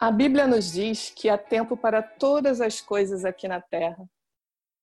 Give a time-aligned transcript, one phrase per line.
[0.00, 4.08] A Bíblia nos diz que há tempo para todas as coisas aqui na terra.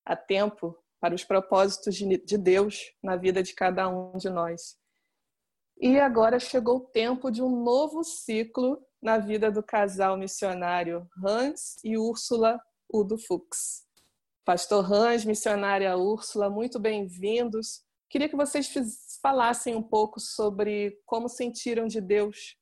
[0.06, 4.76] Há tempo para os propósitos de Deus na vida de cada um de nós.
[5.80, 11.78] E agora chegou o tempo de um novo ciclo na vida do casal missionário Hans
[11.82, 12.60] e Úrsula
[12.94, 13.86] Udo Fuchs.
[14.44, 17.86] Pastor Hans, missionária Úrsula, muito bem-vindos.
[18.10, 18.70] Queria que vocês
[19.22, 22.58] falassem um pouco sobre como sentiram de Deus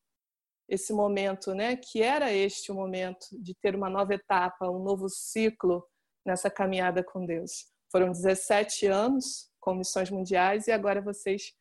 [0.74, 1.76] esse momento, né?
[1.76, 5.86] Que era este o momento de ter uma nova etapa, um novo ciclo
[6.26, 7.68] nessa caminhada com Deus.
[7.92, 11.54] Foram 17 anos com missões mundiais e agora vocês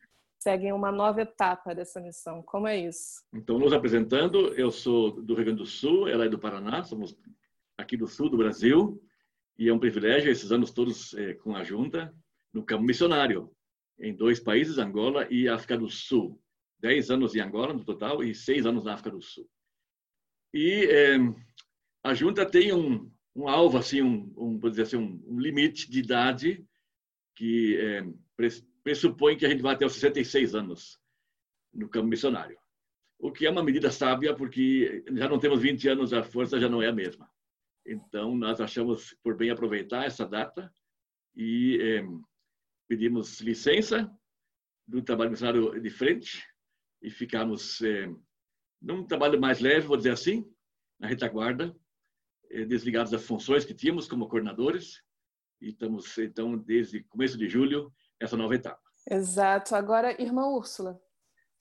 [0.43, 2.43] seguem uma nova etapa dessa missão.
[2.43, 3.23] Como é isso?
[3.33, 7.17] Então, nos apresentando, eu sou do Rio Grande do Sul, ela é do Paraná, somos
[7.77, 9.01] aqui do sul do Brasil
[9.59, 12.15] e é um privilégio esses anos todos é, com a junta
[12.53, 13.51] no campo missionário
[13.99, 16.42] em dois países, Angola e África do Sul.
[16.83, 19.49] 10 anos em Angola no total e 6 anos na África do Sul.
[20.53, 21.17] E é,
[22.03, 26.67] a junta tem um, um alvo, assim, um, um, dizer assim, um, limite de idade
[27.37, 28.05] que é,
[28.83, 31.01] pressupõe que a gente vai até os 66 anos
[31.73, 32.59] no campo missionário.
[33.19, 36.69] O que é uma medida sábia, porque já não temos 20 anos, a força já
[36.69, 37.31] não é a mesma.
[37.87, 40.73] Então, nós achamos por bem aproveitar essa data
[41.35, 42.05] e é,
[42.89, 44.13] pedimos licença
[44.87, 46.45] do trabalho missionário de frente
[47.03, 48.09] e ficamos é,
[48.81, 50.49] num trabalho mais leve, vou dizer assim,
[50.99, 51.77] na retaguarda,
[52.51, 55.03] é, desligados das funções que tínhamos como coordenadores.
[55.61, 58.81] E estamos, então, desde começo de julho, essa nova etapa.
[59.11, 59.75] Exato.
[59.75, 61.01] Agora, irmã Úrsula,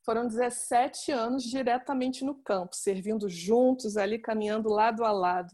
[0.04, 5.52] foram 17 anos diretamente no campo, servindo juntos ali, caminhando lado a lado.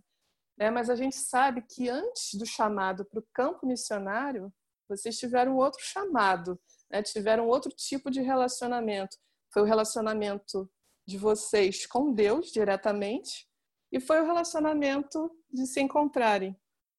[0.57, 0.69] Né?
[0.69, 4.51] Mas a gente sabe que antes do chamado para o campo missionário,
[4.87, 7.03] vocês tiveram outro chamado, né?
[7.03, 9.17] tiveram outro tipo de relacionamento
[9.51, 10.69] foi o relacionamento
[11.07, 13.47] de vocês com Deus diretamente
[13.91, 16.55] e foi o relacionamento de se encontrarem.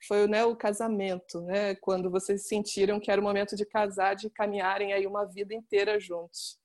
[0.06, 4.30] Foi né, o casamento, né, quando vocês sentiram que era o momento de casar, de
[4.30, 6.58] caminharem aí uma vida inteira juntos.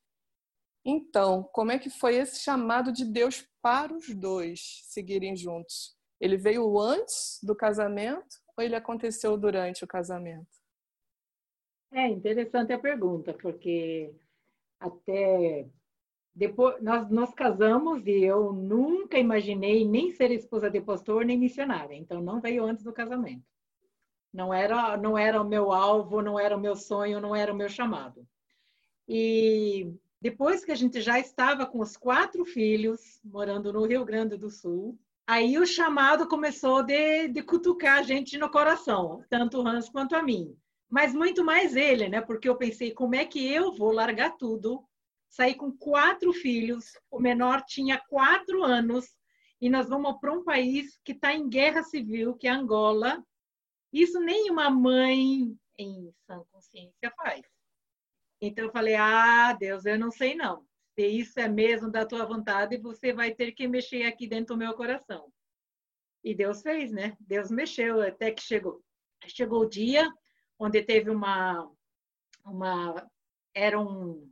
[0.85, 5.96] Então, como é que foi esse chamado de Deus para os dois seguirem juntos?
[6.19, 10.47] Ele veio antes do casamento ou ele aconteceu durante o casamento?
[11.91, 14.13] É interessante a pergunta, porque
[14.80, 15.68] até
[16.35, 21.95] depois nós nos casamos e eu nunca imaginei nem ser esposa de pastor nem missionária,
[21.95, 23.44] então não veio antes do casamento.
[24.33, 27.55] Não era não era o meu alvo, não era o meu sonho, não era o
[27.55, 28.27] meu chamado.
[29.07, 34.38] E depois que a gente já estava com os quatro filhos morando no Rio Grande
[34.38, 39.67] do Sul, aí o chamado começou de, de cutucar a gente no coração, tanto o
[39.67, 40.57] Hans quanto a mim
[40.94, 42.21] mas muito mais ele, né?
[42.21, 44.85] Porque eu pensei, como é que eu vou largar tudo?
[45.33, 49.17] Saí com quatro filhos, o menor tinha quatro anos,
[49.59, 53.25] e nós vamos para um país que está em guerra civil, que é Angola.
[53.91, 57.41] Isso nenhuma mãe em sã consciência faz.
[58.39, 60.63] Então eu falei: Ah, Deus, eu não sei não.
[60.94, 64.59] Se isso é mesmo da tua vontade, você vai ter que mexer aqui dentro do
[64.59, 65.33] meu coração.
[66.23, 67.17] E Deus fez, né?
[67.19, 68.83] Deus mexeu até que chegou.
[69.25, 70.07] Chegou o dia
[70.59, 71.67] onde teve uma,
[72.45, 73.09] uma
[73.55, 74.31] era um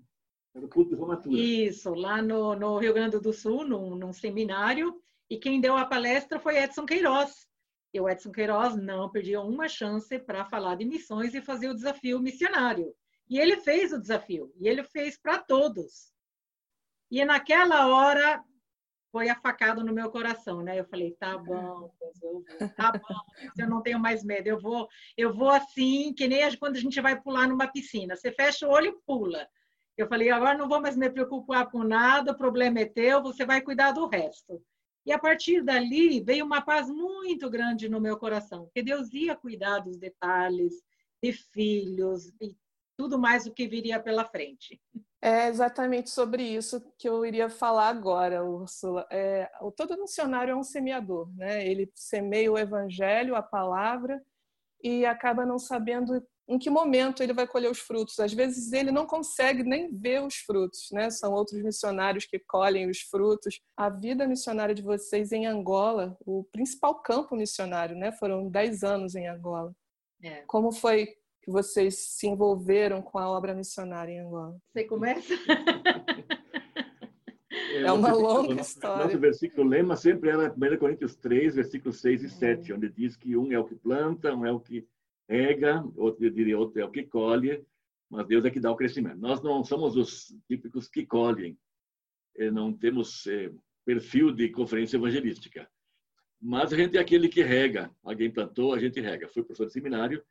[0.53, 1.37] era o culto de formatura.
[1.37, 5.85] Isso, lá no, no Rio Grande do Sul, num, num seminário, e quem deu a
[5.85, 7.47] palestra foi Edson Queiroz.
[7.93, 11.75] E o Edson Queiroz não perdia uma chance para falar de missões e fazer o
[11.75, 12.93] desafio missionário.
[13.29, 16.11] E ele fez o desafio, e ele fez para todos.
[17.09, 18.43] E naquela hora
[19.11, 20.79] foi a facada no meu coração, né?
[20.79, 22.43] Eu falei, tá bom, eu vou,
[22.75, 23.15] tá bom,
[23.57, 24.87] eu não tenho mais medo, eu vou,
[25.17, 28.71] eu vou assim, que nem quando a gente vai pular numa piscina, você fecha o
[28.71, 29.47] olho e pula.
[29.97, 33.45] Eu falei, agora não vou mais me preocupar com nada, o problema é teu, você
[33.45, 34.61] vai cuidar do resto.
[35.05, 39.35] E a partir dali veio uma paz muito grande no meu coração, que Deus ia
[39.35, 40.73] cuidar dos detalhes,
[41.21, 42.55] de filhos e
[42.97, 44.79] tudo mais o que viria pela frente.
[45.23, 49.07] É exatamente sobre isso que eu iria falar agora, Úrsula.
[49.11, 51.67] É, todo missionário é um semeador, né?
[51.67, 54.19] Ele semeia o evangelho, a palavra,
[54.83, 58.19] e acaba não sabendo em que momento ele vai colher os frutos.
[58.19, 61.09] Às vezes ele não consegue nem ver os frutos, né?
[61.09, 63.61] São outros missionários que colhem os frutos.
[63.77, 68.11] A vida missionária de vocês em Angola, o principal campo missionário, né?
[68.11, 69.73] Foram 10 anos em Angola.
[70.21, 70.43] É.
[70.45, 71.07] Como foi
[71.41, 74.57] que vocês se envolveram com a obra missionária em Angola?
[74.73, 75.33] Você começa?
[77.73, 79.05] É, é uma longa história.
[79.05, 83.37] Nosso versículo lema sempre era 1 Coríntios 3, versículos 6 e 7, onde diz que
[83.37, 84.85] um é o que planta, um é o que
[85.31, 87.65] rega, outro, eu diria, outro é o que colhe,
[88.09, 89.17] mas Deus é que dá o crescimento.
[89.17, 91.57] Nós não somos os típicos que colhem.
[92.51, 93.25] Não temos,
[93.85, 95.69] perfil de conferência evangelística.
[96.41, 97.89] Mas a gente é aquele que rega.
[98.03, 99.29] Alguém plantou, a gente rega.
[99.29, 100.21] Fui professor de seminário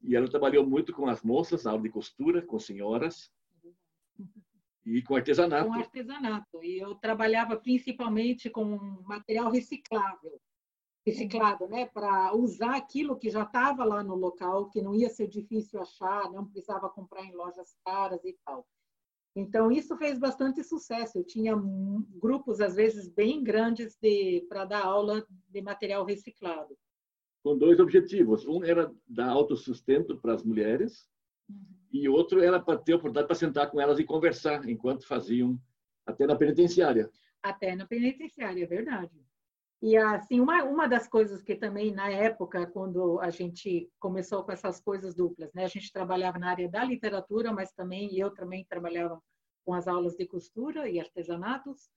[0.00, 3.32] e ela trabalhou muito com as moças, aula de costura, com senhoras
[4.84, 5.66] e com artesanato.
[5.66, 6.62] Com artesanato.
[6.62, 10.40] E eu trabalhava principalmente com material reciclável,
[11.06, 15.28] reciclado, né, para usar aquilo que já estava lá no local, que não ia ser
[15.28, 18.66] difícil achar, não precisava comprar em lojas caras e tal.
[19.36, 21.18] Então isso fez bastante sucesso.
[21.18, 21.54] Eu tinha
[22.20, 26.76] grupos às vezes bem grandes de para dar aula de material reciclado.
[27.42, 28.46] Com dois objetivos.
[28.46, 31.08] Um era dar autossustento para as mulheres
[31.50, 31.66] uhum.
[31.92, 35.60] e outro era para ter a oportunidade para sentar com elas e conversar enquanto faziam
[36.06, 37.10] até na penitenciária.
[37.42, 39.20] Até na penitenciária, é verdade.
[39.86, 44.50] E assim, uma, uma das coisas que também na época, quando a gente começou com
[44.50, 45.62] essas coisas duplas, né?
[45.62, 49.22] A gente trabalhava na área da literatura, mas também eu também trabalhava
[49.62, 51.90] com as aulas de costura e artesanatos.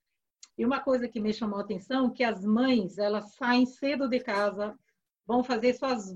[0.58, 4.20] E uma coisa que me chamou a atenção, que as mães, elas saem cedo de
[4.20, 4.78] casa,
[5.26, 6.14] vão fazer suas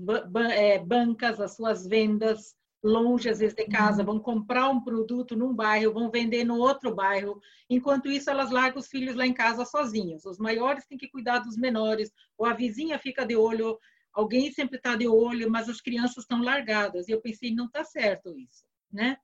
[0.51, 4.05] é, bancas, as suas vendas, longe às vezes de casa, uhum.
[4.05, 7.39] vão comprar um produto num bairro, vão vender no outro bairro.
[7.69, 10.25] Enquanto isso, elas largam os filhos lá em casa sozinhas.
[10.25, 13.79] Os maiores têm que cuidar dos menores, ou a vizinha fica de olho,
[14.11, 17.07] alguém sempre está de olho, mas as crianças estão largadas.
[17.07, 19.17] E eu pensei, não está certo isso, né?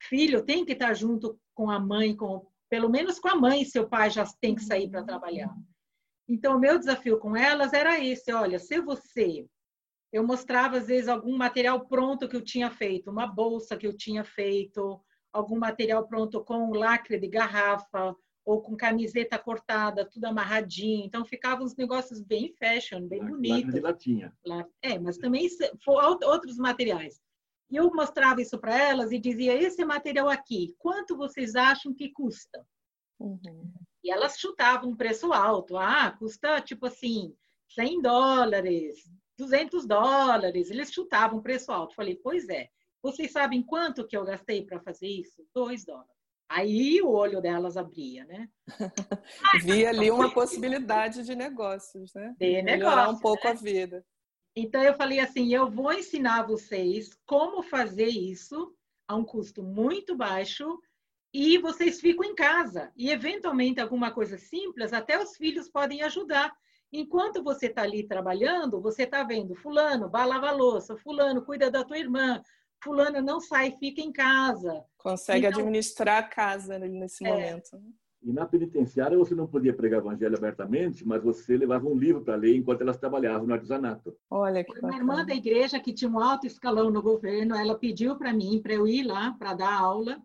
[0.00, 3.64] Filho tem que estar tá junto com a mãe, com pelo menos com a mãe,
[3.64, 5.54] seu pai já tem que sair para trabalhar.
[6.28, 9.46] Então, o meu desafio com elas era esse: olha, se você
[10.12, 13.96] eu mostrava às vezes algum material pronto que eu tinha feito, uma bolsa que eu
[13.96, 15.00] tinha feito,
[15.32, 21.04] algum material pronto com lacre de garrafa ou com camiseta cortada, tudo amarradinho.
[21.04, 23.58] Então ficavam uns negócios bem fashion, bem bonitos.
[23.58, 24.36] Lacre de latinha.
[24.80, 25.46] É, mas também
[25.86, 27.20] outros materiais.
[27.70, 32.10] E eu mostrava isso para elas e dizia: esse material aqui, quanto vocês acham que
[32.10, 32.66] custa?
[33.20, 33.70] Uhum.
[34.02, 35.76] E elas chutavam um preço alto.
[35.76, 37.34] Ah, custa tipo assim,
[37.68, 41.94] 100 dólares, 200 dólares, eles chutavam preço alto.
[41.94, 42.68] Falei, pois é,
[43.02, 45.46] vocês sabem quanto que eu gastei para fazer isso?
[45.54, 46.18] 2 dólares.
[46.48, 48.48] Aí o olho delas abria, né?
[49.62, 52.34] Via ali uma possibilidade de negócios, né?
[52.38, 53.50] De Melhorar negócio, um pouco né?
[53.50, 54.04] a vida.
[54.56, 58.74] Então eu falei assim, eu vou ensinar vocês como fazer isso
[59.06, 60.80] a um custo muito baixo
[61.32, 62.90] e vocês ficam em casa.
[62.96, 66.50] E eventualmente alguma coisa simples, até os filhos podem ajudar.
[66.92, 71.84] Enquanto você está ali trabalhando, você está vendo fulano, vai lavar louça, fulano, cuida da
[71.84, 72.40] tua irmã,
[72.82, 74.84] fulano não sai, fica em casa.
[74.96, 77.78] Consegue então, administrar a casa nesse é, momento.
[78.22, 82.22] E na penitenciária você não podia pregar o evangelho abertamente, mas você levava um livro
[82.22, 84.16] para ler enquanto elas trabalhavam no artesanato.
[84.30, 88.16] Olha que Uma irmã da igreja que tinha um alto escalão no governo, ela pediu
[88.16, 90.20] para mim para eu ir lá para dar aula.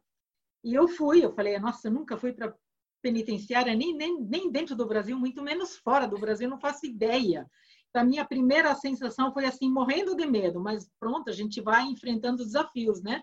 [0.64, 2.56] E eu fui, eu falei, nossa, eu nunca fui para
[3.04, 7.46] penitenciária, nem, nem, nem dentro do Brasil, muito menos fora do Brasil, não faço ideia.
[7.94, 12.44] A minha primeira sensação foi assim, morrendo de medo, mas pronto, a gente vai enfrentando
[12.44, 13.22] desafios, né?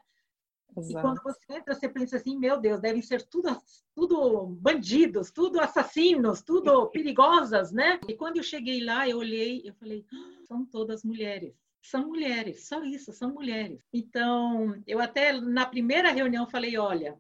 [0.77, 0.99] Exato.
[0.99, 3.49] E quando você entra, você pensa assim, meu Deus, devem ser tudo,
[3.94, 7.99] tudo bandidos, tudo assassinos, tudo perigosas, né?
[8.06, 11.53] E quando eu cheguei lá, eu olhei, eu falei, ah, são todas mulheres.
[11.83, 13.83] São mulheres, só isso, são mulheres.
[13.93, 17.19] Então, eu até na primeira reunião falei, olha,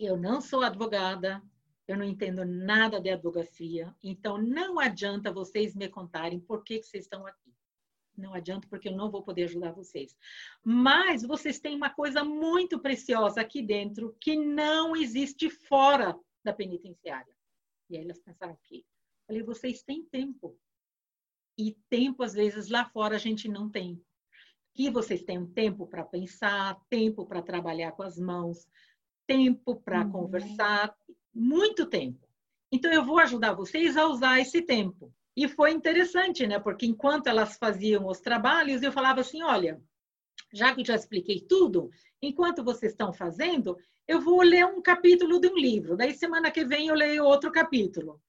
[0.00, 1.42] eu não sou advogada,
[1.86, 6.86] eu não entendo nada de advocacia, então não adianta vocês me contarem por que, que
[6.86, 7.54] vocês estão aqui.
[8.16, 10.16] Não adianta, porque eu não vou poder ajudar vocês.
[10.64, 17.34] Mas vocês têm uma coisa muito preciosa aqui dentro que não existe fora da penitenciária.
[17.90, 18.86] E aí elas pensaram aqui.
[19.26, 20.58] Falei, vocês têm tempo.
[21.58, 24.02] E tempo, às vezes, lá fora a gente não tem.
[24.74, 28.66] Que vocês têm tempo para pensar, tempo para trabalhar com as mãos,
[29.26, 30.12] tempo para uhum.
[30.12, 30.96] conversar,
[31.36, 32.26] muito tempo.
[32.72, 35.12] Então, eu vou ajudar vocês a usar esse tempo.
[35.36, 36.58] E foi interessante, né?
[36.58, 39.80] Porque enquanto elas faziam os trabalhos, eu falava assim: olha,
[40.52, 41.90] já que eu já expliquei tudo,
[42.22, 43.76] enquanto vocês estão fazendo,
[44.08, 45.96] eu vou ler um capítulo de um livro.
[45.96, 48.20] Daí, semana que vem, eu leio outro capítulo.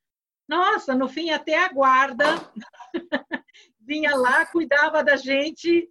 [0.47, 2.25] Nossa, no fim, até a guarda
[3.79, 5.87] vinha lá, cuidava da gente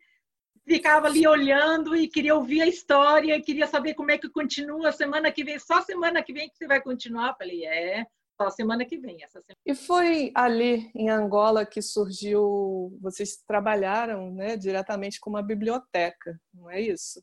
[0.66, 5.30] ficava ali olhando e queria ouvir a história, queria saber como é que continua semana
[5.30, 5.58] que vem.
[5.58, 7.36] Só semana que vem que você vai continuar?
[7.36, 8.04] falei, é,
[8.40, 9.22] só semana que vem.
[9.22, 9.56] Essa semana.
[9.64, 16.68] E foi ali em Angola que surgiu, vocês trabalharam né, diretamente com uma biblioteca, não
[16.68, 17.22] é isso?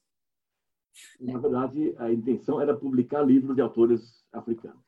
[1.19, 4.83] Na verdade, a intenção era publicar livros de autores africanos.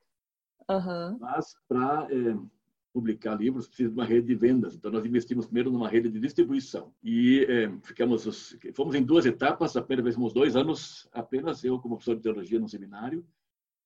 [0.69, 1.17] Uhum.
[1.19, 2.37] Mas para é,
[2.95, 4.73] publicar livros, precisa de uma rede de vendas.
[4.73, 6.93] Então, nós investimos primeiro numa rede de distribuição.
[7.03, 9.75] E é, ficamos, fomos em duas etapas.
[9.75, 13.25] A primeira vez, fomos dois anos, apenas eu como professor de teologia no seminário.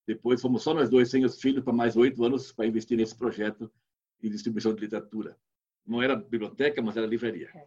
[0.06, 3.16] Depois fomos só nós dois, sem os filhos, para mais oito anos para investir nesse
[3.16, 3.68] projeto
[4.20, 5.36] de distribuição de literatura.
[5.84, 7.50] Não era biblioteca, mas era livraria.
[7.52, 7.66] É.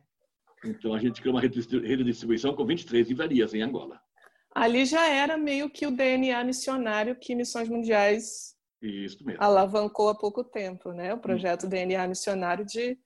[0.63, 4.01] Então a gente criou uma rede de distribuição com 23 livrarias em Angola.
[4.55, 8.52] Ali já era meio que o DNA missionário que Missões Mundiais
[9.37, 11.13] alavancou há pouco tempo, né?
[11.13, 11.69] O projeto hum.
[11.69, 12.97] DNA missionário de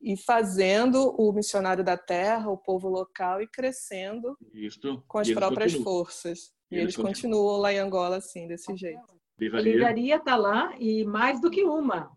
[0.00, 5.02] ir fazendo o missionário da terra, o povo local e crescendo Isso.
[5.08, 5.96] com as próprias continuam.
[6.04, 6.38] forças.
[6.70, 7.14] E, e eles, eles continuam.
[7.14, 9.16] continuam lá em Angola assim, desse jeito.
[9.38, 12.10] Livraria está lá e mais do que uma.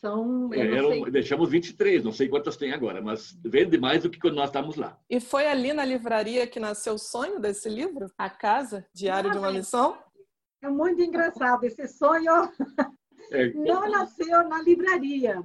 [0.00, 4.18] São, é, eram, deixamos 23, não sei quantas tem agora, mas vende mais do que
[4.18, 4.98] quando nós estávamos lá.
[5.08, 8.10] E foi ali na livraria que nasceu o sonho desse livro?
[8.16, 9.98] A Casa, Diário ah, de uma Missão?
[10.66, 11.64] É muito engraçado.
[11.64, 12.32] Esse sonho
[13.30, 13.52] é.
[13.52, 15.36] não nasceu na livraria.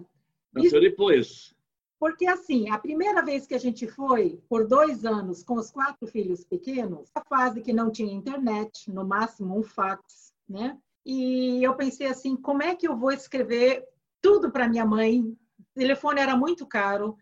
[0.51, 0.79] Nasceu Isso...
[0.79, 1.55] depois.
[1.99, 6.07] Porque, assim, a primeira vez que a gente foi, por dois anos, com os quatro
[6.07, 10.75] filhos pequenos, a fase que não tinha internet, no máximo um fax, né?
[11.05, 13.87] E eu pensei assim, como é que eu vou escrever
[14.19, 15.21] tudo para minha mãe.
[15.21, 15.37] O
[15.75, 17.15] telefone era muito caro.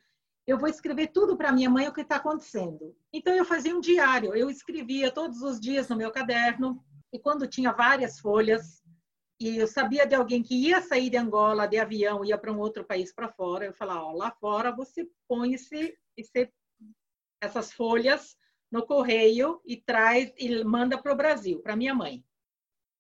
[0.48, 2.96] Eu vou escrever tudo para minha mãe o que está acontecendo.
[3.12, 4.34] Então eu fazia um diário.
[4.34, 8.80] Eu escrevia todos os dias no meu caderno e quando tinha várias folhas
[9.40, 12.60] e eu sabia de alguém que ia sair de Angola de avião, ia para um
[12.60, 16.52] outro país para fora, eu falava, ó, lá fora você põe esse, esse,
[17.42, 18.38] essas folhas
[18.70, 22.24] no correio e traz e manda para o Brasil, para minha mãe.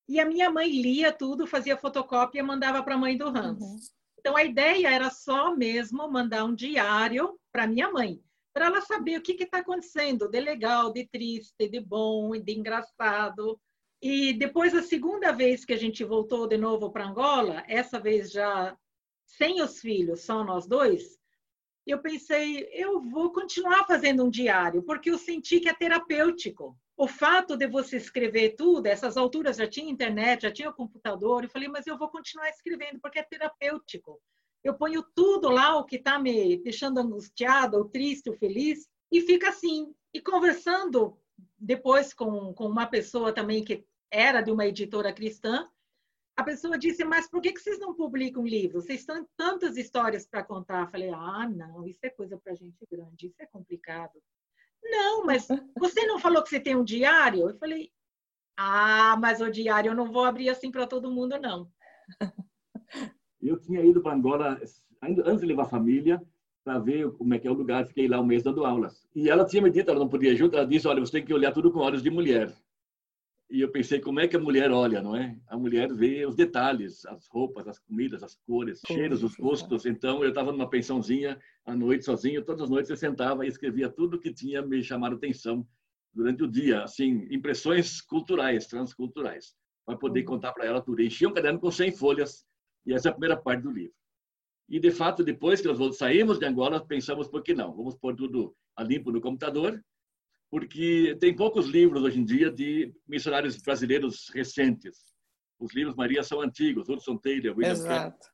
[0.07, 3.61] E a minha mãe lia tudo, fazia fotocópia e mandava para a mãe do Hans.
[3.61, 3.79] Uhum.
[4.17, 8.23] Então a ideia era só mesmo mandar um diário para minha mãe,
[8.53, 13.59] para ela saber o que está acontecendo, de legal, de triste, de bom, de engraçado.
[14.01, 18.31] E depois a segunda vez que a gente voltou de novo para Angola, essa vez
[18.31, 18.77] já
[19.25, 21.19] sem os filhos, só nós dois,
[21.85, 27.07] eu pensei, eu vou continuar fazendo um diário, porque eu senti que é terapêutico o
[27.07, 31.69] fato de você escrever tudo, essas alturas já tinha internet, já tinha computador, eu falei,
[31.69, 34.21] mas eu vou continuar escrevendo porque é terapêutico.
[34.61, 39.21] Eu ponho tudo lá, o que está me deixando angustiada, ou triste, ou feliz, e
[39.21, 39.95] fica assim.
[40.13, 41.17] E conversando
[41.59, 45.67] depois com, com uma pessoa também que era de uma editora cristã,
[46.35, 48.85] a pessoa disse, mas por que, que vocês não publicam livros?
[48.85, 50.83] Vocês têm tantas histórias para contar.
[50.83, 54.13] Eu falei, ah, não, isso é coisa para gente grande, isso é complicado.
[54.81, 55.47] Não, mas
[55.77, 57.49] você não falou que você tem um diário?
[57.49, 57.91] Eu falei,
[58.57, 61.69] ah, mas o diário eu não vou abrir assim para todo mundo, não.
[63.41, 64.59] Eu tinha ido para Angola
[65.01, 66.21] antes de levar a família
[66.63, 67.87] para ver como é que é o lugar.
[67.87, 69.07] Fiquei lá um mês dando aulas.
[69.15, 71.33] E ela tinha me dito, ela não podia junto, ela disse, olha, você tem que
[71.33, 72.53] olhar tudo com olhos de mulher.
[73.49, 75.35] E eu pensei, como é que a mulher olha, não é?
[75.47, 79.87] A mulher vê os detalhes, as roupas, as comidas, as cores, cheiros, os gostos.
[79.87, 83.89] Então, eu estava numa pensãozinha à noite sozinho, todas as noites eu sentava e escrevia
[83.89, 85.65] tudo que tinha me chamado atenção
[86.13, 90.25] durante o dia, assim, impressões culturais, transculturais, para poder uhum.
[90.27, 91.01] contar para ela tudo.
[91.01, 92.45] Enchia um caderno com 100 folhas
[92.85, 93.93] e essa é a primeira parte do livro.
[94.69, 97.75] E, de fato, depois que nós saímos de Angola, pensamos, por que não?
[97.75, 99.83] Vamos pôr tudo a limpo no computador
[100.49, 105.15] porque tem poucos livros hoje em dia de missionários brasileiros recentes.
[105.59, 108.27] Os livros, Maria, são antigos, Hudson Taylor, William Exato.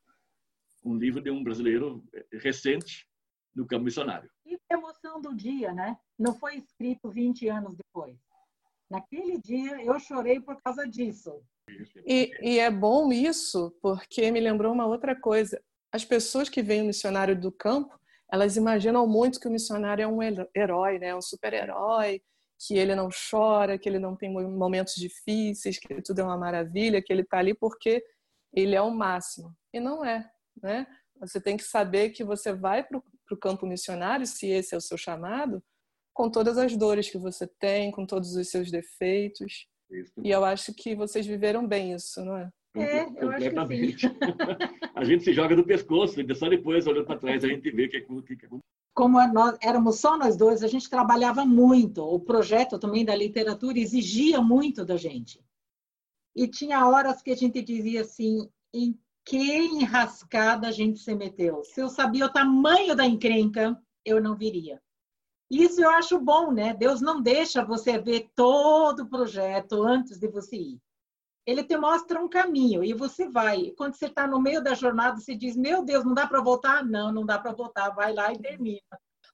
[0.84, 3.06] Um livro de um brasileiro recente
[3.54, 4.30] no campo missionário.
[4.46, 5.98] E a emoção do dia, né?
[6.18, 8.16] Não foi escrito 20 anos depois.
[8.88, 11.42] Naquele dia eu chorei por causa disso.
[12.06, 15.60] E, e, é bom isso, porque me lembrou uma outra coisa.
[15.92, 17.98] As pessoas que veem o missionário do campo,
[18.30, 20.18] elas imaginam muito que o missionário é um
[20.54, 21.14] herói, né?
[21.14, 22.20] um super-herói,
[22.58, 27.02] que ele não chora, que ele não tem momentos difíceis, que tudo é uma maravilha,
[27.02, 28.02] que ele está ali porque
[28.52, 29.54] ele é o máximo.
[29.72, 30.28] E não é,
[30.62, 30.86] né?
[31.20, 32.98] Você tem que saber que você vai para
[33.30, 35.62] o campo missionário, se esse é o seu chamado,
[36.14, 39.66] com todas as dores que você tem, com todos os seus defeitos.
[39.90, 40.12] Isso.
[40.22, 42.50] E eu acho que vocês viveram bem isso, não é?
[42.80, 44.08] É, eu acho que sim.
[44.94, 47.86] a gente se joga do pescoço e só depois, olhando para trás, a gente vê
[47.86, 48.46] o que, que, que
[48.96, 52.02] como nós éramos só nós dois, a gente trabalhava muito.
[52.02, 55.38] O projeto também da literatura exigia muito da gente.
[56.34, 61.62] E tinha horas que a gente dizia assim: em que enrascada a gente se meteu?
[61.62, 64.80] Se eu sabia o tamanho da encrenca, eu não viria.
[65.50, 66.72] Isso eu acho bom, né?
[66.72, 70.80] Deus não deixa você ver todo o projeto antes de você ir
[71.46, 73.70] ele te mostra um caminho e você vai.
[73.76, 76.84] Quando você está no meio da jornada, você diz: Meu Deus, não dá para voltar?
[76.84, 77.90] Não, não dá para voltar.
[77.90, 78.80] Vai lá e termina.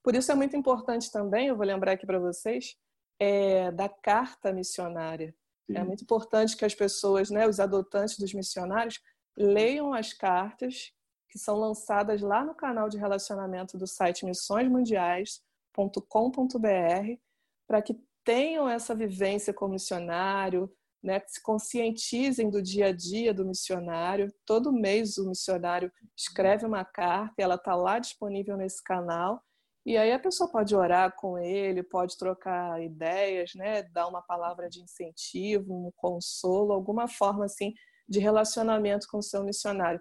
[0.03, 2.77] Por isso é muito importante também, eu vou lembrar aqui para vocês,
[3.19, 5.35] é, da carta missionária.
[5.71, 5.79] É Sim.
[5.79, 9.01] É muito importante que as pessoas, né, os adotantes dos missionários,
[9.37, 10.93] leiam as cartas
[11.29, 17.21] que são lançadas lá no canal de relacionamento do site missõesmundiais.com.br
[17.67, 20.71] para que tenham essa vivência como missionário,
[21.03, 24.33] né, que se conscientizem do dia a dia do missionário.
[24.47, 29.43] Todo mês o missionário escreve uma carta, ela está lá disponível nesse canal.
[29.85, 34.69] E aí a pessoa pode orar com ele, pode trocar ideias, né, dar uma palavra
[34.69, 37.75] de incentivo, um consolo, alguma forma assim
[38.09, 40.01] de relacionamento com o seu missionário.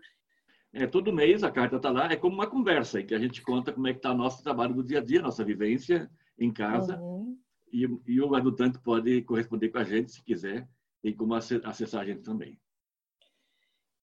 [0.74, 3.41] É, todo mês a carta está lá, é como uma conversa em que a gente
[3.41, 6.98] conta como é que está nosso trabalho do dia a dia, nossa vivência em casa.
[7.00, 7.38] Uhum.
[7.74, 10.67] E, e o adotante pode corresponder com a gente se quiser
[11.01, 12.60] tem como acessar a gente também.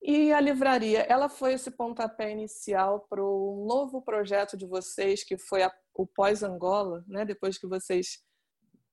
[0.00, 5.36] E a livraria, ela foi esse pontapé inicial para o novo projeto de vocês, que
[5.36, 7.24] foi a, o Pós-Angola, né?
[7.24, 8.22] depois que vocês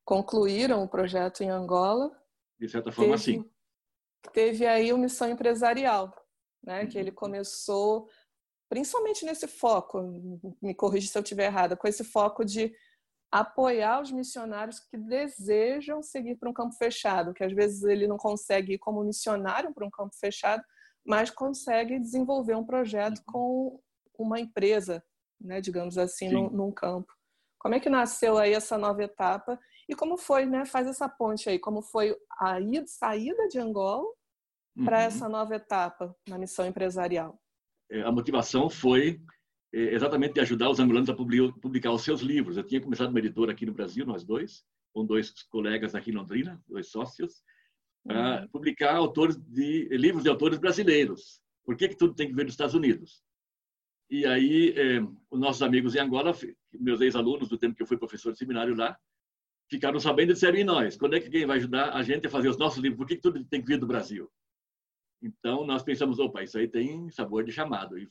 [0.03, 2.11] concluíram o projeto em Angola.
[2.59, 3.51] De certa forma, teve, sim.
[4.33, 6.13] Teve aí o Missão Empresarial,
[6.63, 6.87] né?
[6.87, 7.15] que ele uhum.
[7.15, 8.09] começou
[8.67, 10.01] principalmente nesse foco,
[10.61, 12.75] me corrija se eu estiver errada, com esse foco de
[13.39, 18.15] apoiar os missionários que desejam seguir para um campo fechado, que às vezes ele não
[18.15, 20.63] consegue ir como missionário para um campo fechado,
[21.05, 23.77] mas consegue desenvolver um projeto com
[24.17, 25.03] uma empresa,
[25.39, 27.11] né, digamos assim, num, num, campo.
[27.59, 30.65] Como é que nasceu aí essa nova etapa e como foi, né?
[30.65, 34.07] Faz essa ponte aí, como foi a ida, saída de Angola
[34.85, 35.03] para uhum.
[35.03, 37.37] essa nova etapa na missão empresarial?
[37.91, 39.19] É, a motivação foi
[39.77, 42.57] exatamente de ajudar os angolanos a publicar os seus livros.
[42.57, 44.63] Eu tinha começado uma editora aqui no Brasil, nós dois,
[44.93, 47.43] com dois colegas aqui em Londrina, dois sócios,
[48.03, 48.47] para uhum.
[48.49, 51.41] publicar autores de livros de autores brasileiros.
[51.65, 53.23] Por que, que tudo tem que vir dos Estados Unidos?
[54.09, 55.01] E aí, é,
[55.31, 56.31] os nossos amigos em Angola,
[56.73, 58.95] meus ex-alunos do tempo que eu fui professor de seminário lá,
[59.67, 60.95] ficaram sabendo e disseram, e nós?
[60.95, 62.97] Quando é que quem vai ajudar a gente a fazer os nossos livros?
[62.97, 64.31] Por que, que tudo tem que vir do Brasil?
[65.21, 67.97] Então, nós pensamos, opa, isso aí tem sabor de chamado.
[67.97, 68.07] E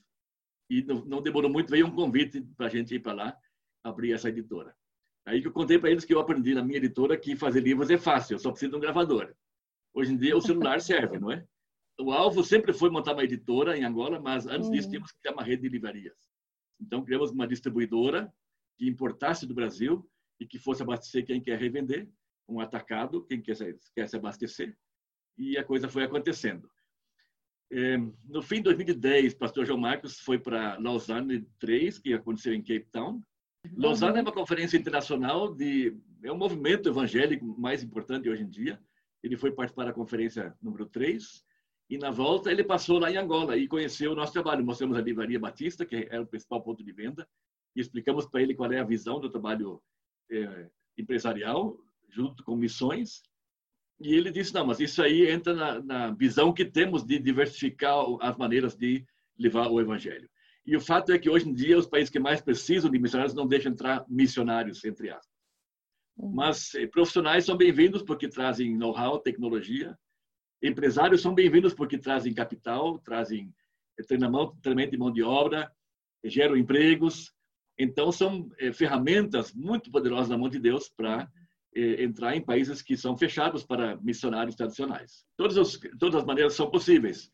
[0.69, 3.39] e não, não demorou muito, veio um convite para a gente ir para lá
[3.83, 4.75] abrir essa editora.
[5.27, 7.91] Aí que eu contei para eles que eu aprendi na minha editora que fazer livros
[7.91, 9.35] é fácil, eu só preciso de um gravador.
[9.93, 11.47] Hoje em dia o celular serve, não é?
[11.99, 14.91] O alvo sempre foi montar uma editora em Angola, mas antes disso hum.
[14.91, 16.17] tínhamos que ter uma rede de livrarias.
[16.81, 18.33] Então criamos uma distribuidora
[18.77, 20.09] que importasse do Brasil
[20.41, 22.09] e que fosse abastecer quem quer revender,
[22.49, 23.57] um atacado, quem quer,
[23.95, 24.77] quer se abastecer.
[25.39, 26.69] E a coisa foi acontecendo.
[27.73, 27.97] É,
[28.29, 32.87] no fim de 2010, pastor João Marcos foi para Lausanne 3, que aconteceu em Cape
[32.93, 33.23] Town.
[33.77, 38.81] Lausanne é uma conferência internacional de é o movimento evangélico mais importante hoje em dia.
[39.23, 41.45] Ele foi participar da conferência número 3
[41.91, 44.65] e na volta ele passou lá em Angola e conheceu o nosso trabalho.
[44.65, 47.29] Mostramos a livraria Batista, que era o principal ponto de venda,
[47.77, 49.83] e explicamos para ele qual é a visão do trabalho
[50.31, 53.23] é, empresarial junto com missões
[54.05, 57.97] e ele disse, não, mas isso aí entra na, na, visão que temos de diversificar
[58.21, 59.03] as maneiras de
[59.39, 60.29] levar o evangelho.
[60.67, 63.35] E o fato é que hoje em dia os países que mais precisam de missionários
[63.35, 65.35] não deixam entrar missionários, entre aspas.
[66.19, 66.35] Uhum.
[66.35, 69.99] Mas eh, profissionais são bem-vindos porque trazem know-how, tecnologia.
[70.63, 73.55] Empresários são bem-vindos porque trazem capital, trazem
[73.99, 75.73] eh, treinamento, treinamento de mão de obra,
[76.23, 77.33] geram empregos.
[77.79, 81.44] Então, são ferramentas muito poderosas na mão de Deus para eh,
[81.75, 85.25] entrar em países que são fechados para missionários tradicionais.
[85.37, 87.31] Todas as, todas as maneiras são possíveis.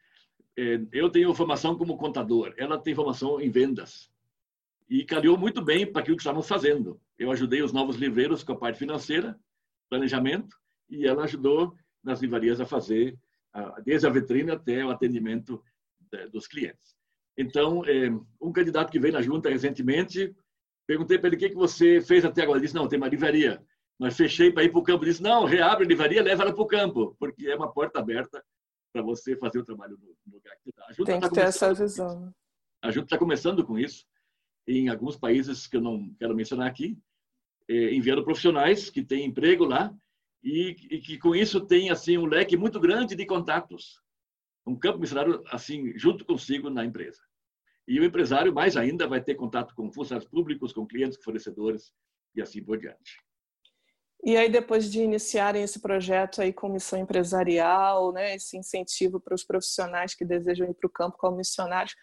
[0.56, 4.10] Eh, eu tenho formação como contador, ela tem formação em vendas.
[4.88, 7.00] E calhou muito bem para aquilo que estávamos fazendo.
[7.18, 9.38] Eu ajudei os novos livreiros com a parte financeira,
[9.88, 10.56] planejamento,
[10.88, 13.16] e ela ajudou nas livrarias a fazer,
[13.84, 15.62] desde a vitrine até o atendimento
[16.32, 16.96] dos clientes.
[17.38, 17.82] Então,
[18.40, 20.34] um candidato que veio na junta recentemente,
[20.86, 22.58] perguntei para ele o que você fez até agora.
[22.58, 23.62] Ele disse: Não, tem uma livraria
[24.00, 25.04] mas fechei para ir para o campo.
[25.04, 28.42] Disse, não, reabre a livraria, leva ela para o campo, porque é uma porta aberta
[28.90, 30.86] para você fazer o trabalho no lugar que está.
[31.04, 32.34] Tem tá que ter essa visão.
[32.82, 34.06] A Junta está começando com isso.
[34.66, 36.98] Em alguns países que eu não quero mencionar aqui,
[37.68, 39.94] é, enviando profissionais que têm emprego lá
[40.42, 44.00] e, e, que com isso tem assim um leque muito grande de contatos.
[44.66, 47.20] Um campo missionário assim junto consigo na empresa.
[47.86, 51.92] E o empresário mais ainda vai ter contato com funcionários públicos, com clientes, fornecedores
[52.34, 53.20] e assim por diante.
[54.22, 59.34] E aí, depois de iniciarem esse projeto aí com missão empresarial, né, esse incentivo para
[59.34, 61.94] os profissionais que desejam ir para o campo como missionários,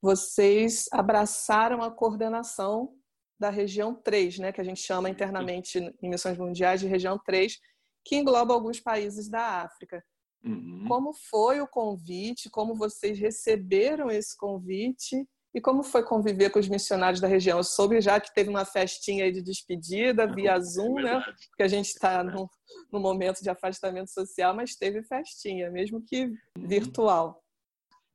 [0.00, 2.94] vocês abraçaram a coordenação
[3.40, 7.58] da região 3, né, que a gente chama internamente em missões mundiais de região 3,
[8.04, 10.04] que engloba alguns países da África.
[10.44, 10.84] Uhum.
[10.86, 12.48] Como foi o convite?
[12.48, 15.28] Como vocês receberam esse convite?
[15.54, 17.58] E como foi conviver com os missionários da região?
[17.58, 21.24] Eu soube já que teve uma festinha de despedida via é Zoom, é né?
[21.48, 22.48] Porque a gente está no,
[22.92, 26.36] no, momento de afastamento social, mas teve festinha, mesmo que uhum.
[26.56, 27.42] virtual.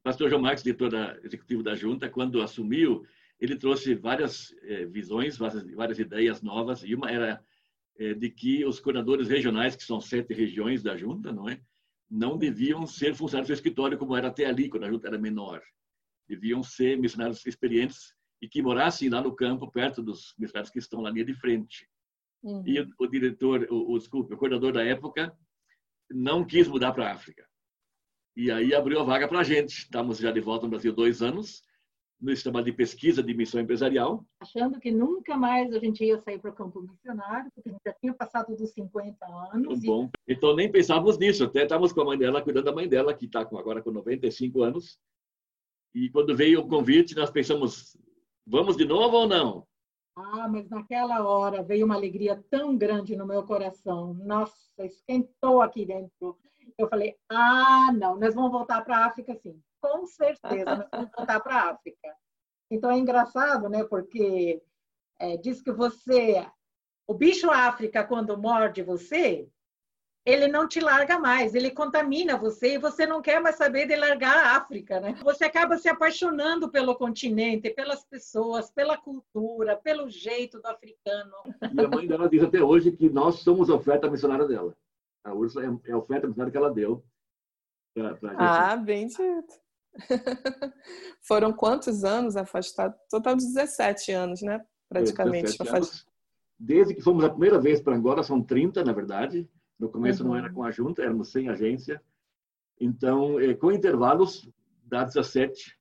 [0.04, 3.04] Pastor João Marcos, diretor da, executivo da Junta, quando assumiu,
[3.40, 7.44] ele trouxe várias eh, visões, várias, várias, ideias novas, e uma era
[7.98, 11.60] eh, de que os coordenadores regionais, que são sete regiões da Junta, não é?
[12.14, 15.62] não deviam ser funcionários do escritório como era até ali, quando a junta era menor.
[16.28, 21.02] Deviam ser missionários experientes e que morassem lá no campo, perto dos missionários que estão
[21.02, 21.88] na linha de frente.
[22.42, 22.64] Uhum.
[22.66, 25.36] E o, o, diretor, o, o, desculpe, o coordenador da época,
[26.10, 27.48] não quis mudar para a África.
[28.36, 29.80] E aí abriu a vaga para a gente.
[29.80, 31.64] Estamos já de volta no Brasil dois anos
[32.24, 34.26] nesse trabalho de pesquisa de missão empresarial.
[34.40, 37.82] Achando que nunca mais a gente ia sair para o campo missionário, porque a gente
[37.86, 39.82] já tinha passado dos 50 anos.
[39.82, 40.34] Bom, e...
[40.34, 43.26] então nem pensávamos nisso, até estávamos com a mãe dela, cuidando da mãe dela, que
[43.26, 44.98] está agora com 95 anos.
[45.94, 47.98] E quando veio o convite, nós pensamos,
[48.46, 49.68] vamos de novo ou não?
[50.16, 54.14] Ah, mas naquela hora veio uma alegria tão grande no meu coração.
[54.14, 56.38] Nossa, esquentou aqui dentro.
[56.78, 61.12] Eu falei, ah, não, nós vamos voltar para a África sim com certeza nós vamos
[61.16, 62.16] voltar para a África.
[62.72, 63.84] Então é engraçado, né?
[63.84, 64.64] Porque
[65.20, 66.48] é, diz que você,
[67.06, 69.50] o bicho África, quando morde você,
[70.26, 73.96] ele não te larga mais, ele contamina você e você não quer mais saber de
[73.96, 75.16] largar a África, né?
[75.22, 81.34] Você acaba se apaixonando pelo continente, pelas pessoas, pela cultura, pelo jeito do africano.
[81.74, 84.74] E a mãe dela diz até hoje que nós somos a oferta missionária dela.
[85.26, 87.04] A Úrsula é a oferta missionária que ela deu.
[87.94, 89.62] Pra, pra ah, bem dito.
[91.22, 92.98] Foram quantos anos afastados?
[93.10, 94.66] Total de 17 anos, né?
[94.90, 95.58] Praticamente.
[95.68, 96.06] Anos.
[96.58, 99.50] Desde que fomos a primeira vez para Angola, são 30, na verdade.
[99.84, 100.30] No começo uhum.
[100.30, 102.02] não era com a junta, éramos sem agência.
[102.80, 104.50] Então, eh, com intervalos,
[104.86, 105.78] dá 17,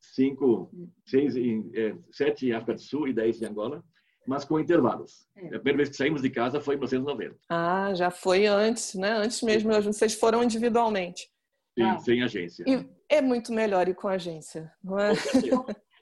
[0.00, 0.68] 5,
[1.06, 3.84] 6 em, é, 7 em África do Sul e 10 em Angola,
[4.26, 5.28] mas com intervalos.
[5.36, 5.46] É.
[5.46, 7.36] A primeira vez que saímos de casa foi em 1990.
[7.48, 9.12] Ah, já foi antes, né?
[9.12, 11.30] Antes mesmo, vocês foram individualmente.
[11.78, 11.98] Sim, ah.
[12.00, 12.64] sem agência.
[12.66, 15.12] E é muito melhor ir com agência, não é?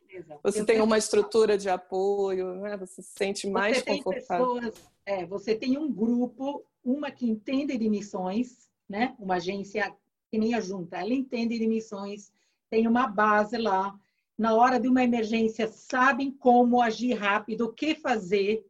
[0.43, 2.77] Você tem uma estrutura de apoio, né?
[2.77, 4.55] você se sente mais você confortável.
[4.55, 9.15] Pessoas, é, você tem um grupo, uma que entende de missões, né?
[9.19, 9.95] uma agência
[10.31, 12.33] que nem a junta, ela entende de missões,
[12.69, 13.99] tem uma base lá.
[14.39, 18.65] Na hora de uma emergência, sabem como agir rápido, o que fazer.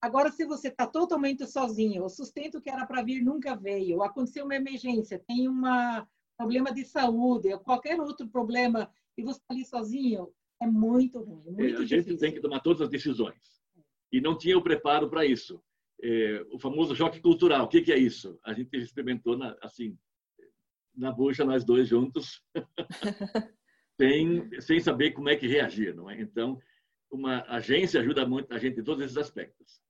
[0.00, 4.44] Agora, se você está totalmente sozinho, o sustento que era para vir nunca veio, aconteceu
[4.44, 10.32] uma emergência, tem uma problema de saúde, qualquer outro problema, e você está ali sozinho,
[10.58, 12.18] é muito ruim, é, muito é, A gente difícil.
[12.18, 13.60] tem que tomar todas as decisões.
[14.10, 15.62] E não tinha o preparo para isso.
[16.02, 18.38] É, o famoso choque cultural, o que, que, é isso?
[18.44, 19.98] A gente experimentou na, assim,
[20.96, 22.42] na bucha, nós dois juntos,
[24.00, 26.20] sem, sem saber como é que reagir, não é?
[26.20, 26.58] Então,
[27.10, 29.80] uma agência ajuda muito a gente em todos esses aspectos.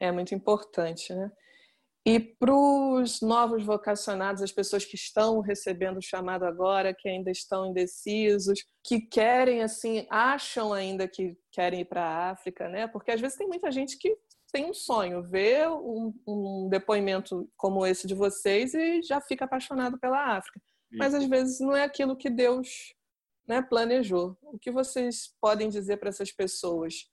[0.00, 1.30] É muito importante, né?
[2.06, 7.30] E para os novos vocacionados, as pessoas que estão recebendo o chamado agora, que ainda
[7.30, 12.86] estão indecisos, que querem, assim, acham ainda que querem ir para a África, né?
[12.86, 14.14] Porque às vezes tem muita gente que
[14.54, 19.98] tem um sonho, vê um, um, depoimento como esse de vocês e já fica apaixonado
[19.98, 20.60] pela África.
[20.92, 22.94] Mas às vezes não é aquilo que Deus
[23.48, 24.38] né, planejou.
[24.42, 27.10] O que vocês podem dizer para essas pessoas?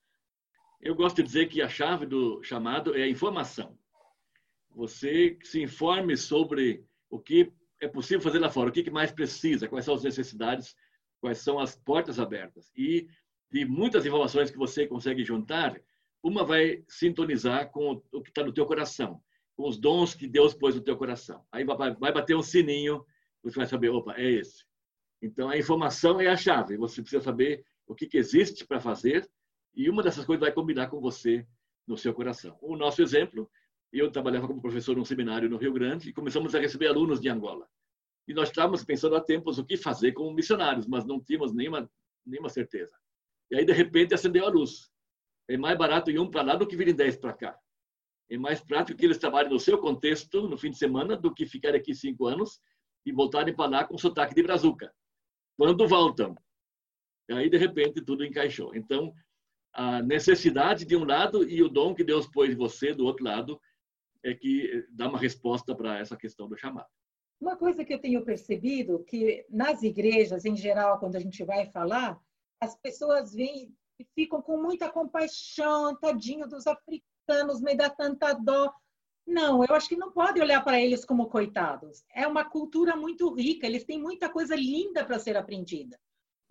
[0.80, 3.75] Eu gosto de dizer que a chave do chamado é a informação
[4.75, 7.51] você se informe sobre o que
[7.82, 10.75] é possível fazer lá fora, o que mais precisa, quais são as necessidades,
[11.19, 12.71] quais são as portas abertas.
[12.75, 13.08] E
[13.51, 15.80] de muitas informações que você consegue juntar,
[16.23, 19.21] uma vai sintonizar com o que está no teu coração,
[19.55, 21.43] com os dons que Deus pôs no teu coração.
[21.51, 23.05] Aí vai, bater um sininho,
[23.43, 24.65] você vai saber, opa, é esse.
[25.21, 26.77] Então, a informação é a chave.
[26.77, 29.29] Você precisa saber o que, que existe para fazer
[29.73, 31.45] e uma dessas coisas vai combinar com você
[31.88, 32.57] no seu coração.
[32.62, 33.49] O nosso exemplo
[33.91, 37.27] eu trabalhava como professor num seminário no Rio Grande e começamos a receber alunos de
[37.27, 37.67] Angola.
[38.27, 41.89] E nós estávamos pensando há tempos o que fazer como missionários, mas não tínhamos nenhuma,
[42.25, 42.95] nenhuma certeza.
[43.49, 44.89] E aí, de repente, acendeu a luz.
[45.52, 47.60] É mais barato ir um para lá do que virem dez para cá.
[48.30, 51.46] É mais prático que eles trabalhem no seu contexto, no fim de semana, do que
[51.46, 52.62] ficarem aqui cinco anos
[53.06, 54.94] e voltarem para lá com sotaque de brazuca.
[55.58, 56.34] Quando voltam.
[57.30, 58.74] Aí, de repente, tudo encaixou.
[58.74, 59.14] Então,
[59.74, 63.26] a necessidade de um lado e o dom que Deus pôs em você do outro
[63.26, 63.60] lado
[64.24, 66.88] é que dá uma resposta para essa questão do chamado.
[67.42, 71.66] Uma coisa que eu tenho percebido que nas igrejas em geral, quando a gente vai
[71.66, 72.18] falar,
[72.62, 78.74] as pessoas vêm e ficam com muita compaixão, tadinho dos africanos, me dá tanta dó.
[79.26, 82.04] Não, eu acho que não pode olhar para eles como coitados.
[82.14, 86.00] É uma cultura muito rica, eles têm muita coisa linda para ser aprendida.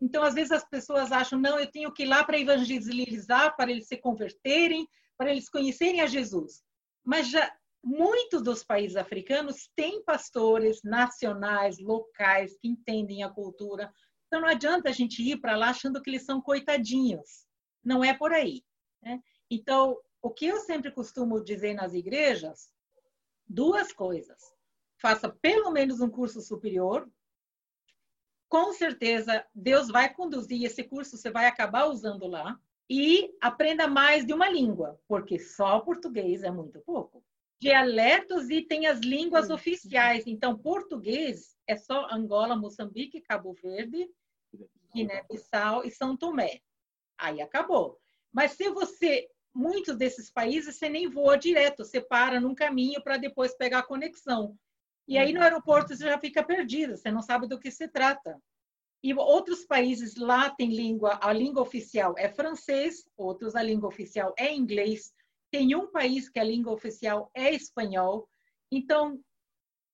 [0.00, 3.70] Então, às vezes as pessoas acham, não, eu tenho que ir lá para evangelizar, para
[3.70, 6.62] eles se converterem, para eles conhecerem a Jesus.
[7.04, 13.92] Mas já muitos dos países africanos têm pastores nacionais, locais, que entendem a cultura.
[14.30, 17.48] Então, não adianta a gente ir para lá achando que eles são coitadinhos.
[17.84, 18.62] Não é por aí.
[19.02, 19.20] Né?
[19.50, 22.70] Então, o que eu sempre costumo dizer nas igrejas,
[23.44, 24.38] duas coisas.
[24.98, 27.10] faça pelo menos um curso superior.
[28.48, 32.56] Com certeza, Deus vai conduzir esse curso, você vai acabar usando lá.
[32.88, 37.24] E aprenda mais de uma língua, porque só português é muito pouco.
[37.60, 40.24] Dialetos e tem as línguas oficiais.
[40.26, 44.08] Então, português é só Angola, Moçambique, Cabo Verde,
[44.94, 46.60] Guiné-Bissau e São Tomé.
[47.18, 47.98] Aí acabou.
[48.32, 53.16] Mas se você, muitos desses países, você nem voa direto, você para num caminho para
[53.16, 54.56] depois pegar a conexão.
[55.06, 58.40] E aí no aeroporto você já fica perdido, você não sabe do que se trata.
[59.02, 64.34] E outros países lá tem língua, a língua oficial é francês, outros a língua oficial
[64.38, 65.12] é inglês.
[65.50, 68.28] Tem um país que a língua oficial é espanhol.
[68.70, 69.18] Então,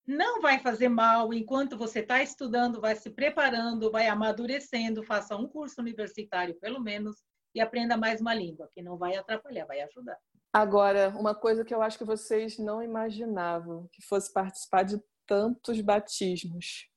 [0.06, 5.48] não vai fazer mal enquanto você está estudando, vai se preparando, vai amadurecendo, faça um
[5.48, 10.18] curso universitário pelo menos e aprenda mais uma língua, que não vai atrapalhar, vai ajudar.
[10.52, 15.80] Agora, uma coisa que eu acho que vocês não imaginavam, que fosse participar de tantos
[15.80, 16.88] batismos.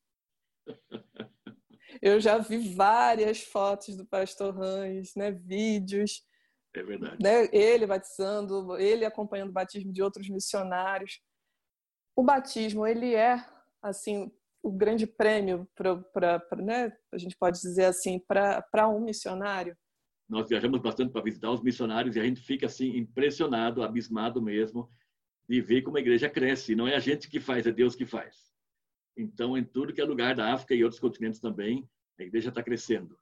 [2.02, 6.24] Eu já vi várias fotos do pastor Rães, né, vídeos.
[6.76, 7.18] É verdade.
[7.22, 11.20] Né, ele batizando, ele acompanhando o batismo de outros missionários.
[12.20, 13.42] O batismo, ele é,
[13.82, 14.30] assim,
[14.62, 19.74] o grande prêmio para, né, a gente pode dizer assim, para um missionário
[20.28, 24.88] nós viajamos bastante para visitar os missionários e a gente fica assim impressionado, abismado mesmo
[25.48, 26.76] de ver como a igreja cresce.
[26.76, 28.36] Não é a gente que faz, é Deus que faz.
[29.18, 32.62] Então, em tudo que é lugar da África e outros continentes também, a igreja está
[32.62, 33.18] crescendo.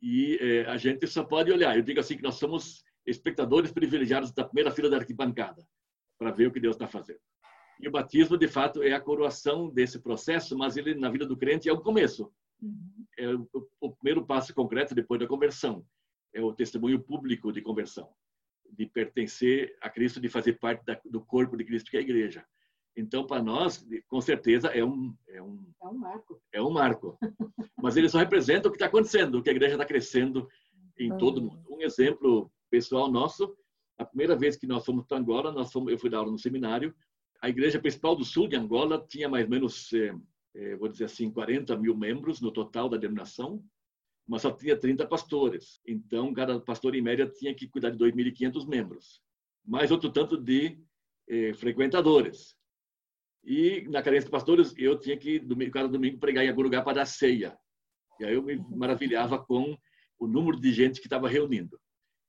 [0.00, 1.76] E é, a gente só pode olhar.
[1.76, 5.62] Eu digo assim que nós somos espectadores privilegiados da primeira fila da arquibancada
[6.18, 7.20] para ver o que Deus está fazendo.
[7.80, 11.36] E o batismo, de fato, é a coroação desse processo, mas ele na vida do
[11.36, 12.32] crente é o começo.
[12.60, 13.04] Uhum.
[13.16, 13.48] É o,
[13.80, 15.84] o primeiro passo concreto depois da conversão
[16.32, 18.08] é o testemunho público de conversão,
[18.70, 22.02] de pertencer a Cristo, de fazer parte da, do corpo de Cristo, que é a
[22.02, 22.44] igreja.
[22.96, 26.42] Então, para nós, com certeza, é um, é um, é um marco.
[26.52, 27.18] É um marco.
[27.76, 30.48] Mas ele só representa o que está acontecendo, que a igreja está crescendo
[30.98, 31.64] em todo o mundo.
[31.70, 33.56] Um exemplo pessoal nosso,
[33.96, 36.38] a primeira vez que nós fomos para Angola, nós fomos, eu fui dar aula no
[36.38, 36.94] seminário,
[37.40, 40.14] a igreja principal do sul de Angola tinha mais ou menos, é,
[40.54, 43.62] é, vou dizer assim, 40 mil membros no total da denominação,
[44.26, 45.80] mas só tinha 30 pastores.
[45.86, 49.22] Então, cada pastor, em média, tinha que cuidar de 2.500 membros,
[49.64, 50.78] mais outro tanto de
[51.28, 52.56] eh, frequentadores.
[53.44, 56.98] E, na carência de pastores, eu tinha que, cada domingo, pregar em algum lugar para
[56.98, 57.56] dar ceia.
[58.20, 59.78] E aí eu me maravilhava com
[60.18, 61.80] o número de gente que estava reunindo.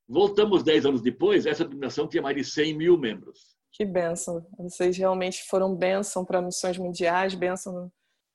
[0.08, 3.59] Voltamos 10 anos depois, essa denominação tinha mais de 100 mil membros.
[3.72, 4.46] Que bênção.
[4.58, 7.92] Vocês realmente foram bênção para missões mundiais, bênção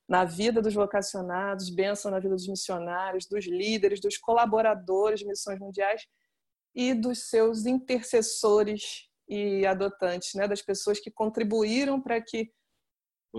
[0.09, 5.59] na vida dos vocacionados, bênção na vida dos missionários, dos líderes, dos colaboradores de missões
[5.59, 6.03] mundiais
[6.75, 10.47] e dos seus intercessores e adotantes, né?
[10.47, 12.51] das pessoas que contribuíram para que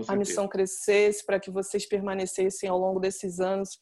[0.08, 3.80] a missão crescesse, para que vocês permanecessem ao longo desses anos.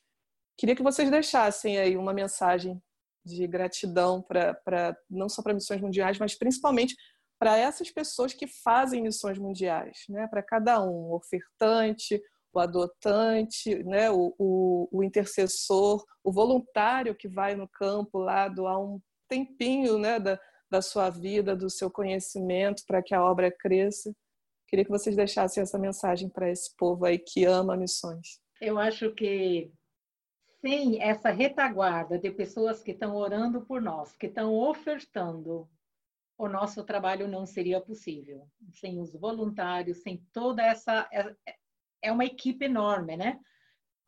[0.57, 2.81] Queria que vocês deixassem aí uma mensagem
[3.25, 6.95] de gratidão para não só para missões mundiais, mas principalmente
[7.45, 10.27] para essas pessoas que fazem missões mundiais, né?
[10.29, 12.19] Para cada um, ofertante,
[12.55, 18.81] o adotante, né, o, o, o, intercessor, o voluntário que vai no campo lá doar
[18.81, 24.11] um tempinho né, da, da sua vida, do seu conhecimento para que a obra cresça.
[24.67, 28.41] Queria que vocês deixassem essa mensagem para esse povo aí que ama missões.
[28.59, 29.71] Eu acho que
[30.63, 35.69] sem essa retaguarda de pessoas que estão orando por nós, que estão ofertando,
[36.37, 38.49] o nosso trabalho não seria possível.
[38.73, 41.09] Sem os voluntários, sem toda essa
[42.03, 43.41] é uma equipe enorme, né?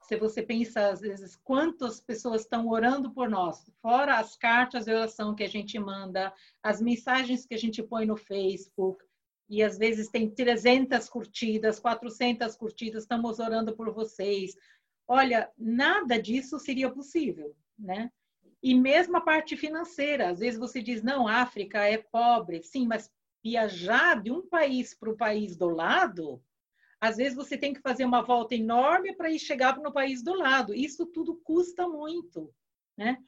[0.02, 4.92] Se você pensa, às vezes, quantas pessoas estão orando por nós, fora as cartas de
[4.92, 9.04] oração que a gente manda, as mensagens que a gente põe no Facebook,
[9.48, 14.54] e às vezes tem 300 curtidas, 400 curtidas, estamos orando por vocês.
[15.08, 18.10] Olha, nada disso seria possível, né?
[18.66, 22.64] E mesmo a parte financeira, às vezes você diz, não, África é pobre.
[22.64, 23.09] Sim, mas
[23.40, 26.42] viajar de um país para o país do lado,
[27.00, 30.35] às vezes você tem que fazer uma volta enorme para ir chegar no país do
[30.35, 30.74] lado.
[30.74, 32.52] Isso tudo custa muito,
[32.98, 33.22] né?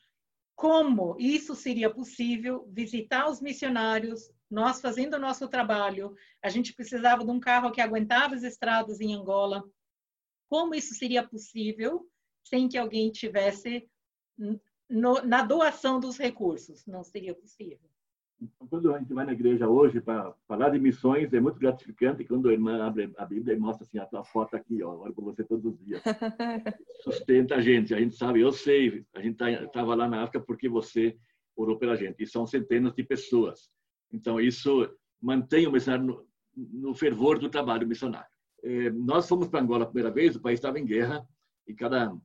[0.56, 2.68] Como isso seria possível?
[2.72, 7.80] Visitar os missionários, nós fazendo o nosso trabalho, a gente precisava de um carro que
[7.80, 9.62] aguentava as estradas em Angola.
[10.48, 12.10] Como isso seria possível
[12.42, 13.88] sem que alguém tivesse
[14.88, 16.86] no, na doação dos recursos?
[16.86, 17.88] Não seria possível.
[18.40, 22.24] Então, quando a gente vai na igreja hoje para falar de missões, é muito gratificante
[22.24, 25.12] quando a irmã abre a Bíblia e mostra assim, a tua foto aqui, ó, olho
[25.12, 26.00] para você todos os dias.
[27.02, 30.68] Sustenta a gente, a gente sabe, eu sei, a gente estava lá na África porque
[30.68, 31.18] você
[31.56, 33.68] orou pela gente, e são centenas de pessoas.
[34.12, 34.88] Então, isso
[35.20, 38.30] mantém o missionário no, no fervor do trabalho missionário.
[38.62, 41.26] É, nós fomos para Angola a primeira vez, o país estava em guerra
[41.66, 42.16] e cada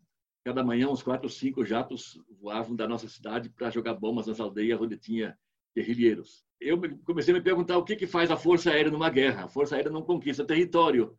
[0.43, 4.39] cada manhã uns quatro ou cinco jatos voavam da nossa cidade para jogar bombas nas
[4.39, 5.37] aldeias onde tinha
[5.75, 6.45] guerrilheiros.
[6.59, 9.45] Eu comecei a me perguntar o que que faz a força aérea numa guerra.
[9.45, 11.17] A força aérea não conquista território.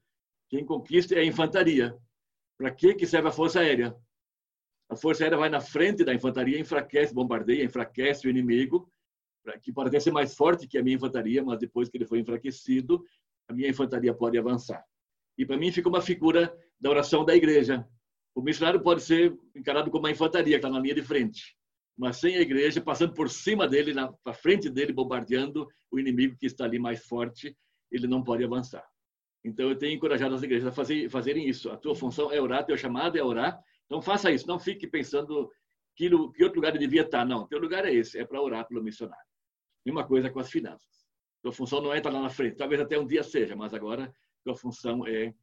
[0.49, 1.97] Quem conquista é a infantaria.
[2.57, 3.97] Para que que serve a força aérea?
[4.89, 8.91] A força aérea vai na frente da infantaria, enfraquece, bombardeia, enfraquece o inimigo,
[9.63, 13.03] que pode ser mais forte que a minha infantaria, mas depois que ele foi enfraquecido,
[13.49, 14.85] a minha infantaria pode avançar.
[15.37, 17.87] E para mim fica uma figura da oração da igreja.
[18.35, 21.57] O missionário pode ser encarado como uma infantaria, que está na linha de frente,
[21.97, 26.47] mas sem a igreja, passando por cima dele, na frente dele, bombardeando o inimigo que
[26.47, 27.57] está ali mais forte,
[27.91, 28.85] ele não pode avançar.
[29.45, 31.71] Então, eu tenho encorajado as igrejas a fazer, fazerem isso.
[31.71, 33.61] A tua função é orar, teu chamado é orar.
[33.85, 34.47] Então, faça isso.
[34.49, 35.51] Não fique pensando
[35.95, 37.25] que, que outro lugar devia estar.
[37.27, 39.25] Não, teu lugar é esse, é para orar pelo missionário.
[39.85, 41.05] Mesma coisa com as finanças.
[41.43, 42.57] Tua função não é estar lá na frente.
[42.57, 44.11] Talvez até um dia seja, mas agora
[44.43, 45.35] tua função é,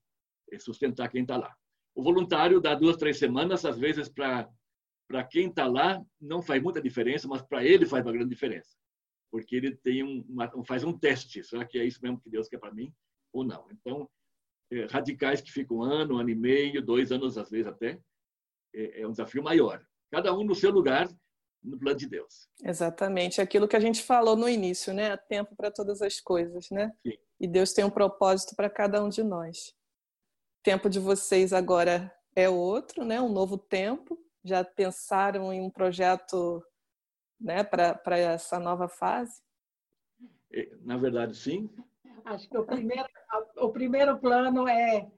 [0.52, 1.56] é sustentar quem está lá.
[1.96, 4.50] O voluntário dá duas, três semanas, às vezes para
[5.12, 8.78] para quem está lá não faz muita diferença, mas para ele faz uma grande diferença,
[9.30, 12.48] porque ele tem um, uma, faz um teste, será que é isso mesmo que Deus
[12.48, 12.94] quer para mim
[13.34, 13.68] ou não?
[13.72, 14.10] Então,
[14.72, 18.00] é, radicais que ficam um ano, um ano e meio, dois anos às vezes até,
[18.74, 19.86] é, é um desafio maior.
[20.10, 21.10] Cada um no seu lugar,
[21.62, 22.48] no plano de Deus.
[22.64, 25.12] Exatamente, aquilo que a gente falou no início, né?
[25.12, 26.90] Há tempo para todas as coisas, né?
[27.06, 27.18] Sim.
[27.38, 29.74] E Deus tem um propósito para cada um de nós
[30.64, 33.22] tempo de vocês agora é outro, né?
[33.22, 34.18] Um novo tempo.
[34.44, 36.64] Já pensaram em um projeto,
[37.40, 39.42] né, para essa nova fase?
[40.82, 41.70] Na verdade, sim.
[42.26, 43.08] Acho que o primeiro,
[43.58, 45.12] o primeiro plano é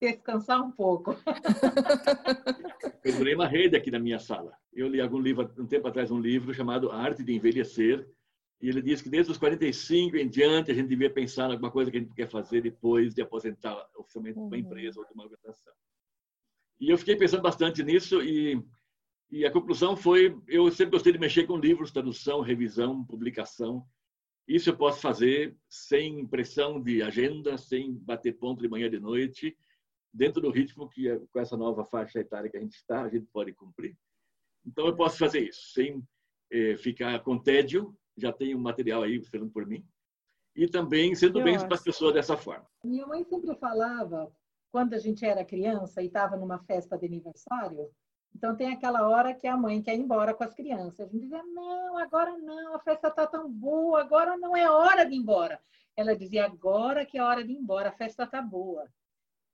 [0.00, 1.14] descansar um pouco.
[3.04, 4.52] Eu uma rede aqui na minha sala.
[4.72, 8.06] Eu li algum livro, um tempo atrás, um livro chamado A Arte de Envelhecer,
[8.60, 11.70] e ele diz que desde os 45 em diante a gente devia pensar em alguma
[11.70, 14.56] coisa que a gente quer fazer depois de aposentar oficialmente uma uhum.
[14.56, 15.74] empresa ou uma organização.
[16.80, 18.62] E eu fiquei pensando bastante nisso e,
[19.30, 23.86] e a conclusão foi, eu sempre gostei de mexer com livros, tradução, revisão, publicação.
[24.48, 29.00] Isso eu posso fazer sem pressão de agenda, sem bater ponto de manhã e de
[29.00, 29.56] noite,
[30.12, 33.26] dentro do ritmo que com essa nova faixa etária que a gente está, a gente
[33.26, 33.94] pode cumprir.
[34.64, 36.02] Então eu posso fazer isso, sem
[36.50, 39.84] eh, ficar com tédio, já tenho material aí esperando por mim.
[40.54, 42.66] E também sendo bem para as pessoas dessa forma.
[42.82, 44.32] Minha mãe sempre falava,
[44.72, 47.90] quando a gente era criança e estava numa festa de aniversário,
[48.34, 51.08] então tem aquela hora que a mãe quer ir embora com as crianças.
[51.08, 55.04] A gente dizia, não, agora não, a festa está tão boa, agora não é hora
[55.04, 55.60] de ir embora.
[55.96, 58.86] Ela dizia, agora que é hora de ir embora, a festa está boa.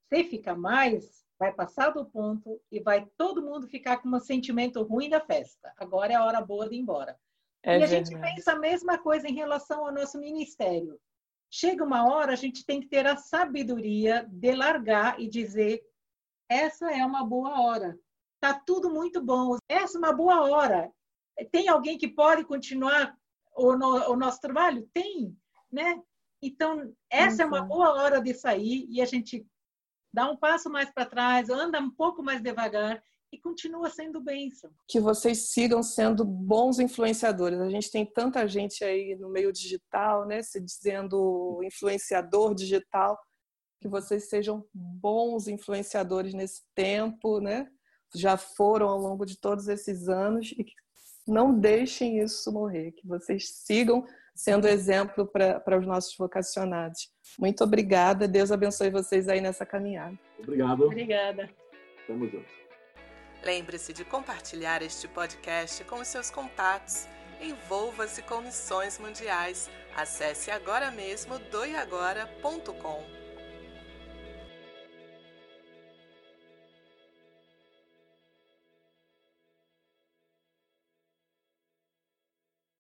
[0.09, 4.83] Se fica mais, vai passar do ponto e vai todo mundo ficar com um sentimento
[4.83, 5.72] ruim da festa.
[5.77, 7.18] Agora é a hora boa de ir embora.
[7.64, 10.98] É e a gente pensa a mesma coisa em relação ao nosso ministério.
[11.51, 15.83] Chega uma hora, a gente tem que ter a sabedoria de largar e dizer:
[16.48, 17.96] essa é uma boa hora.
[18.40, 19.57] Tá tudo muito bom.
[19.68, 20.92] Essa é uma boa hora.
[21.51, 23.16] Tem alguém que pode continuar
[23.57, 24.88] o, no, o nosso trabalho?
[24.92, 25.37] Tem,
[25.70, 26.03] né?
[26.42, 27.55] Então, essa uhum.
[27.55, 29.46] é uma boa hora de sair e a gente
[30.12, 34.71] dá um passo mais para trás, anda um pouco mais devagar e continua sendo bênção.
[34.87, 37.59] Que vocês sigam sendo bons influenciadores.
[37.61, 43.18] A gente tem tanta gente aí no meio digital, né, se dizendo influenciador digital,
[43.81, 47.66] que vocês sejam bons influenciadores nesse tempo, né?
[48.14, 50.73] Já foram ao longo de todos esses anos e que
[51.27, 57.11] não deixem isso morrer, que vocês sigam sendo exemplo para os nossos vocacionados.
[57.38, 58.29] Muito obrigada.
[58.29, 60.18] Deus abençoe vocês aí nessa caminhada.
[60.38, 60.85] Obrigado.
[60.85, 61.51] Obrigada.
[62.07, 62.62] Tamo junto.
[63.43, 67.09] Lembre-se de compartilhar este podcast com os seus contatos.
[67.41, 69.69] Envolva-se com missões mundiais.
[69.97, 73.22] Acesse agora mesmo doiagora.com.